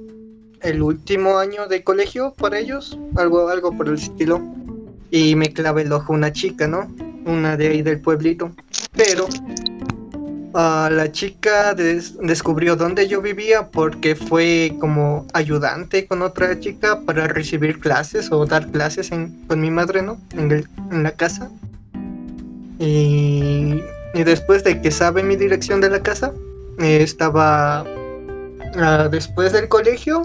[0.62, 4.42] el último año de colegio para ellos, algo, algo por el estilo.
[5.12, 6.88] Y me clavé el ojo una chica, ¿no?
[7.26, 8.52] Una de ahí del pueblito.
[8.96, 9.28] Pero
[10.54, 17.02] ah, la chica des- descubrió dónde yo vivía porque fue como ayudante con otra chica
[17.06, 19.10] para recibir clases o dar clases
[19.48, 20.18] con mi madre, ¿no?
[20.38, 20.68] En, el-
[21.04, 21.50] la casa.
[22.80, 23.82] Y,
[24.14, 26.32] después de que sabe mi dirección de la casa,
[26.80, 27.86] estaba
[28.76, 30.24] Ah, después del colegio,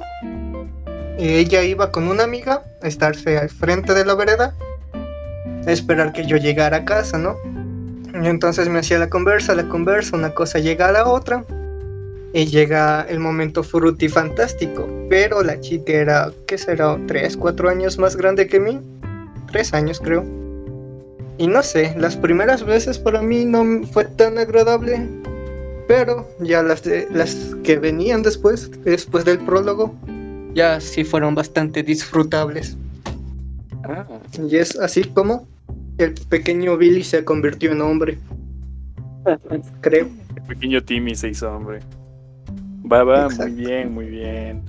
[1.18, 4.54] ella iba con una amiga a estarse al frente de la vereda,
[5.66, 7.36] a esperar que yo llegara a casa, ¿no?
[8.14, 11.44] Y entonces me hacía la conversa, la conversa, una cosa llega a la otra,
[12.32, 16.98] y llega el momento fantástico, pero la chica era, ¿qué será?
[17.06, 18.80] ¿Tres, cuatro años más grande que mí?
[19.50, 20.24] Tres años creo.
[21.38, 25.08] Y no sé, las primeras veces para mí no fue tan agradable,
[25.86, 29.94] pero ya las, de- las que venían después, después del prólogo,
[30.54, 32.76] ya sí fueron bastante disfrutables.
[33.84, 34.04] Ah,
[34.46, 35.46] Y es así como
[35.98, 38.18] el pequeño Billy se convirtió en hombre.
[39.80, 40.08] Creo.
[40.36, 41.80] el pequeño Timmy se hizo hombre.
[42.90, 43.54] Va, va, muy Exacto.
[43.56, 44.62] bien, muy bien.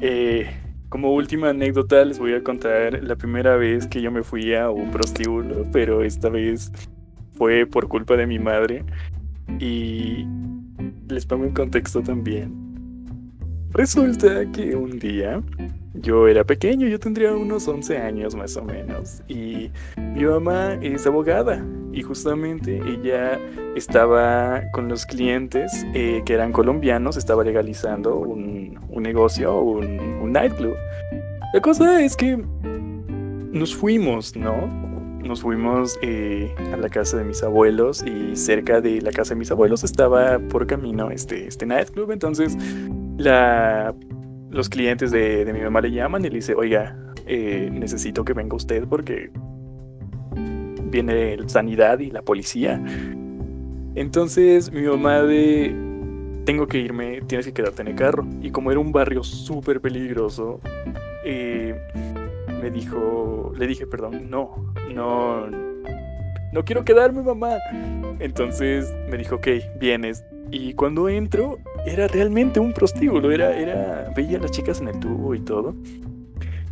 [0.00, 0.50] Eh,
[0.88, 4.70] como última anécdota les voy a contar la primera vez que yo me fui a
[4.70, 6.70] un prostíbulo, pero esta vez
[7.36, 8.84] fue por culpa de mi madre.
[9.60, 10.26] Y
[11.08, 12.52] les pongo en contexto también.
[13.70, 15.42] Resulta que un día
[15.94, 21.06] yo era pequeño, yo tendría unos 11 años más o menos, y mi mamá es
[21.06, 23.38] abogada y justamente ella
[23.76, 30.32] estaba con los clientes eh, que eran colombianos, estaba legalizando un, un negocio, un, un
[30.32, 30.74] nightclub.
[31.52, 32.36] La cosa es que
[33.52, 34.84] nos fuimos, ¿no?
[35.24, 39.38] nos fuimos eh, a la casa de mis abuelos y cerca de la casa de
[39.38, 42.10] mis abuelos estaba por camino este, este nightclub.
[42.10, 42.56] Entonces
[43.16, 43.94] la,
[44.54, 48.56] los clientes de, mi mamá le llaman y le dice, oiga, eh, necesito que venga
[48.56, 49.30] usted porque
[50.84, 52.80] viene sanidad y la policía.
[53.96, 55.74] Entonces mi mamá de,
[56.44, 58.26] tengo que irme, tienes que quedarte en el carro.
[58.40, 60.60] Y como era un barrio súper peligroso,
[61.24, 61.74] eh,
[62.62, 67.56] me dijo, le dije, perdón, no, no, no quiero quedarme, mamá.
[68.20, 69.48] Entonces me dijo, ok,
[69.80, 70.24] vienes.
[70.54, 75.00] Y cuando entro, era realmente un prostíbulo, era, era, veía a las chicas en el
[75.00, 75.74] tubo y todo.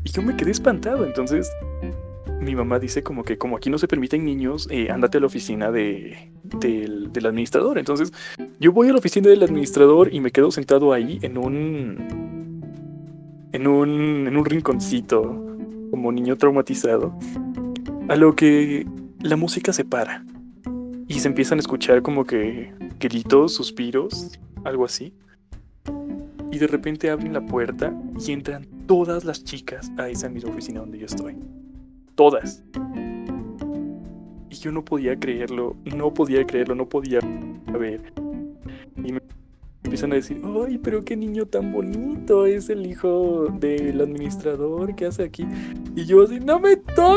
[0.05, 1.51] Y yo me quedé espantado, entonces
[2.40, 5.27] mi mamá dice como que como aquí no se permiten niños, eh, ándate a la
[5.27, 7.77] oficina de, del, del, administrador.
[7.77, 8.12] Entonces
[8.61, 12.61] yo voy a la oficina del administrador y me quedo sentado ahí en un,
[13.51, 15.23] en un, en un rinconcito,
[15.90, 17.18] como niño traumatizado.
[18.09, 18.87] A lo que
[19.21, 20.25] la música se para
[21.09, 25.12] y se empiezan a escuchar como que gritos, suspiros, algo así.
[26.53, 27.93] Y de repente abren la puerta
[28.25, 31.37] y entran todas las chicas a esa misma oficina donde yo estoy.
[32.15, 32.62] Todas.
[34.49, 37.21] Y yo no podía creerlo, no podía creerlo, no podía
[37.77, 38.12] ver.
[38.97, 39.21] Y me
[39.83, 45.07] empiezan a decir, ay, pero qué niño tan bonito, es el hijo del administrador que
[45.07, 45.45] hace aquí.
[45.97, 47.17] Y yo así, no me tocan.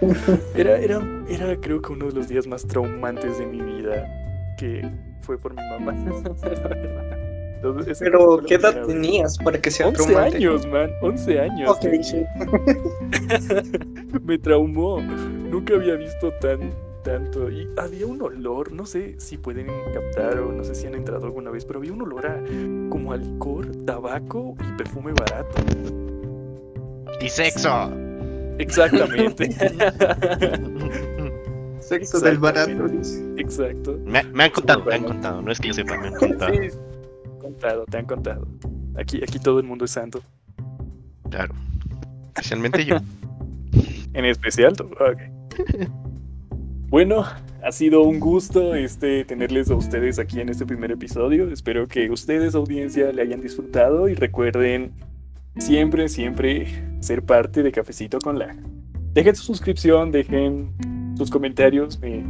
[0.54, 4.25] Era, era, era creo que uno de los días más traumantes de mi vida,
[4.56, 4.88] que
[5.22, 5.94] fue por mi mamá.
[7.98, 10.90] Pero, ¿qué edad tenías para que sea 11 años, man.
[11.02, 11.70] 11 años.
[11.70, 12.24] Ok, sí.
[14.22, 15.00] Me traumó.
[15.00, 17.50] Nunca había visto tan, tanto.
[17.50, 21.24] Y había un olor, no sé si pueden captar o no sé si han entrado
[21.26, 22.40] alguna vez, pero había un olor a
[22.90, 25.56] como a licor, tabaco y perfume barato.
[27.20, 27.90] Y sexo.
[28.58, 29.50] Exactamente.
[31.86, 32.86] Sexo del barato.
[33.36, 33.98] Exacto.
[34.04, 35.40] Me, me han contado, me han contado.
[35.40, 36.52] No es que yo sepa, me han contado.
[36.52, 36.76] Sí,
[37.40, 38.48] contado, te han contado.
[38.96, 40.20] Aquí, aquí todo el mundo es santo.
[41.30, 41.54] Claro.
[42.28, 42.96] Especialmente yo.
[44.14, 44.84] En especial tú.
[44.84, 45.20] Ok.
[46.88, 47.26] Bueno,
[47.62, 51.52] ha sido un gusto este, tenerles a ustedes aquí en este primer episodio.
[51.52, 54.92] Espero que ustedes, audiencia, le hayan disfrutado y recuerden
[55.58, 58.56] siempre, siempre ser parte de Cafecito con la.
[59.12, 60.72] Dejen su suscripción, dejen
[61.16, 62.24] sus comentarios, me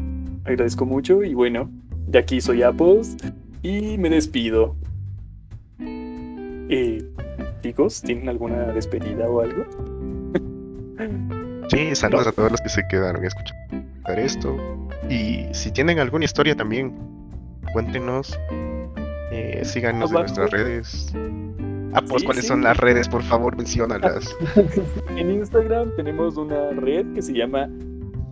[0.44, 1.22] agradezco mucho.
[1.22, 1.70] Y bueno,
[2.06, 3.16] de aquí soy Apples
[3.62, 4.76] y me despido.
[5.78, 7.04] Eh,
[7.62, 9.64] chicos, ¿tienen alguna despedida o algo?
[11.68, 13.56] Sí, saludos a todos los que se quedaron a escuchar
[14.16, 14.56] esto.
[15.10, 16.94] Y si tienen alguna historia también,
[17.72, 18.38] cuéntenos.
[19.32, 21.12] Eh, síganos en nuestras redes.
[21.92, 23.08] Ah, pues, ¿cuáles son las redes?
[23.08, 24.34] Por favor, menciónalas.
[25.16, 27.68] en Instagram tenemos una red que se llama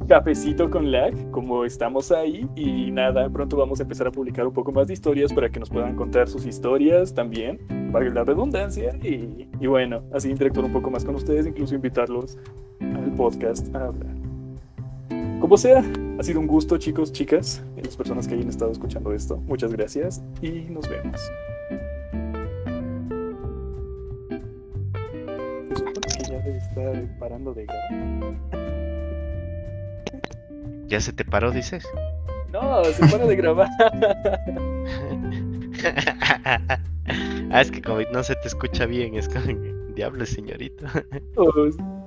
[0.07, 2.47] Cafecito con Lag, como estamos ahí.
[2.55, 5.59] Y nada, pronto vamos a empezar a publicar un poco más de historias para que
[5.59, 7.59] nos puedan contar sus historias también,
[7.93, 8.97] para la redundancia.
[9.03, 12.37] Y, y bueno, así interactuar un poco más con ustedes, incluso invitarlos
[12.81, 14.15] al podcast a hablar.
[15.41, 15.83] Como sea,
[16.19, 19.37] ha sido un gusto, chicos, chicas, y las personas que hayan estado escuchando esto.
[19.47, 21.21] Muchas gracias y nos vemos.
[26.17, 28.64] Que ya debe estar parando de grabar.
[30.87, 31.85] ¿Ya se te paró, dices?
[32.53, 33.69] No, se para de grabar.
[37.51, 39.45] ah, es que como no se te escucha bien, es como
[39.95, 41.05] diablo, señorita.
[41.37, 41.51] Oh,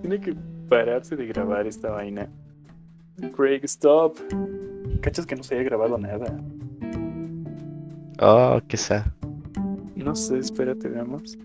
[0.01, 0.33] tiene que
[0.69, 2.29] pararse de grabar esta vaina.
[3.35, 4.17] Craig, stop.
[5.01, 6.39] ¿Cachas que no se haya grabado nada?
[8.19, 8.77] Oh, qué.
[9.95, 11.37] No sé, espérate, veamos.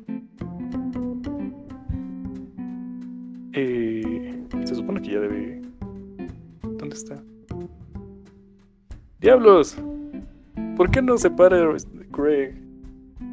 [6.92, 7.16] ¿Dónde está?
[9.18, 9.78] ¡Diablos!
[10.76, 11.56] ¿Por qué no se para
[12.10, 12.54] Craig?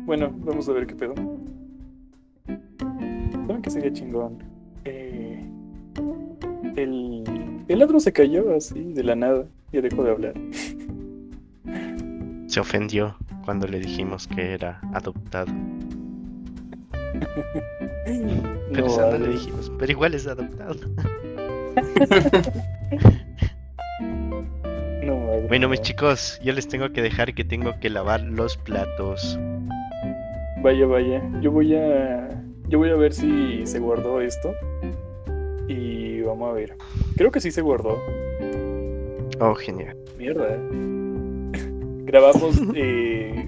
[0.06, 1.14] Bueno, vamos a ver qué pedo.
[3.48, 4.42] ¿Saben que sería chingón?
[4.86, 5.44] Eh,
[6.78, 7.24] el
[7.68, 10.34] el ladro se cayó así, de la nada, y dejó de hablar.
[12.48, 15.52] Se ofendió cuando le dijimos que era adoptado.
[18.72, 20.76] Pero no, le dijimos, pero igual es adoptado.
[25.50, 29.38] no, bueno, mis chicos, yo les tengo que dejar que tengo que lavar los platos.
[30.62, 31.22] Vaya, vaya.
[31.42, 32.30] Yo voy a.
[32.68, 34.52] Yo voy a ver si se guardó esto.
[35.68, 36.76] Y vamos a ver.
[37.18, 37.98] Creo que sí se guardó.
[39.40, 39.96] Oh, genial.
[40.18, 40.58] Mierda.
[42.06, 42.60] grabamos.
[42.76, 43.48] Eh,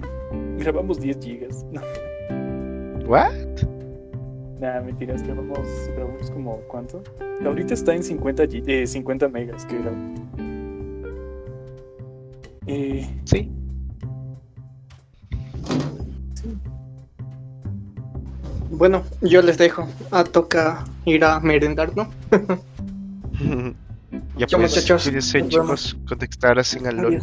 [0.58, 1.64] grabamos 10 gigas.
[3.06, 3.32] ¿What?
[4.60, 5.58] Nah, mentiras, grabamos,
[5.96, 7.02] grabamos como, ¿cuánto?
[7.44, 9.96] Ahorita está en 50, gi- eh, 50 megas que grabo.
[12.66, 13.50] Eh, Sí.
[16.34, 16.48] sí.
[18.70, 19.88] Bueno, yo les dejo.
[20.10, 22.08] Ah, toca ir a merendar, ¿no?
[24.38, 25.04] ya Chao, pues, muchachos.
[25.04, 27.22] cuídense chicos, conectarse en el LOL.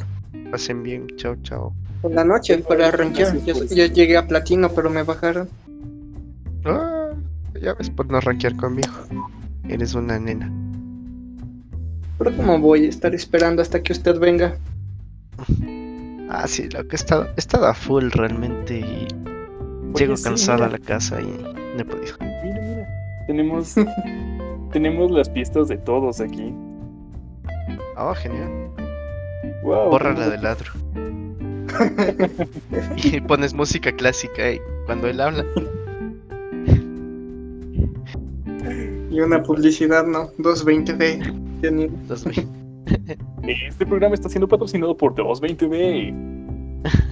[0.52, 1.74] Pasen bien, chao, chao.
[2.04, 2.92] En la noche para.
[2.92, 3.76] Yo, Gracias, pues.
[3.76, 5.50] yo llegué a platino, pero me bajaron.
[6.66, 7.10] Ah,
[7.62, 8.94] ya ves por no rankear conmigo.
[9.68, 10.52] Eres una nena.
[12.18, 14.56] Pero como voy a estar esperando hasta que usted venga.
[16.30, 19.08] Ah, sí, lo que he estado, he estado a full realmente y
[19.96, 22.16] llego sí, cansado a la casa y no he podido.
[22.44, 22.88] Mira, mira.
[23.28, 23.76] Tenemos,
[24.72, 26.54] tenemos las pistas de todos aquí.
[27.98, 28.70] Oh, genial.
[29.64, 29.90] Wow.
[29.90, 30.72] Borra la de ladro.
[33.04, 35.46] y pones música clásica y cuando él habla.
[39.12, 40.32] Y una publicidad, ¿no?
[40.38, 41.62] 220B.
[41.62, 42.48] Tiene- los ve.
[43.52, 46.14] Este programa está siendo patrocinado por 220B.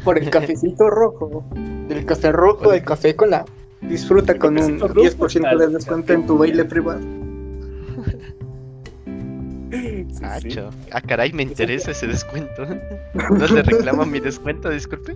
[0.04, 1.44] Por el cafecito rojo.
[1.90, 3.46] El café rojo, el café con la.
[3.82, 7.00] Disfruta El con un cafecito rojo, 10% de descuento en tu baile privado.
[9.72, 10.50] Sí, Ah, sí.
[10.92, 12.66] Ah, caray, me interesa ese descuento.
[13.14, 14.70] ¿No le reclamo mi descuento?
[14.70, 15.14] Disculpe.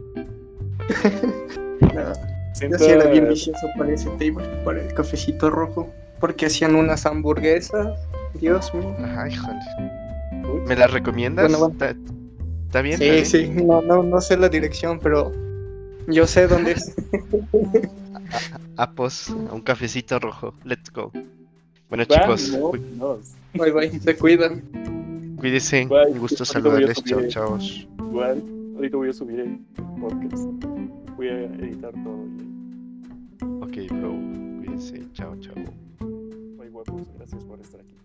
[1.82, 2.14] No,
[2.54, 5.90] Sienta- yo sí era bien vicioso para ese table, para el cafecito rojo.
[6.20, 7.98] Porque hacían unas hamburguesas.
[8.36, 8.96] Dios mío.
[9.04, 9.58] Ajá, híjole.
[10.68, 11.45] ¿Me la recomiendas?
[11.52, 11.74] Bueno, bueno.
[11.74, 11.95] ¿Está,
[12.66, 12.97] está bien?
[12.97, 13.58] Sí, ¿Está bien?
[13.58, 13.64] sí.
[13.64, 15.32] No, no, no sé la dirección, pero
[16.08, 16.93] yo sé dónde es.
[18.78, 20.54] Ah, pues, a un cafecito rojo.
[20.64, 21.12] Let's go.
[21.89, 22.58] Bueno, chicos.
[23.54, 24.62] Bye bye, se cuidan.
[25.38, 25.86] cuídense.
[25.86, 26.14] Bye.
[26.14, 27.04] Un gusto Ahorita saludarles.
[27.04, 27.88] Chao, chavos.
[27.99, 28.41] Igual,
[28.76, 29.60] ahorita voy a subir el
[29.99, 30.45] podcast.
[31.18, 32.26] Voy a editar todo.
[32.26, 34.12] y- Ok, bro.
[34.60, 35.04] Cuídense.
[35.14, 35.56] Chao, chao.
[36.58, 37.02] Bye, guapos.
[37.18, 37.97] Gracias por estar aquí.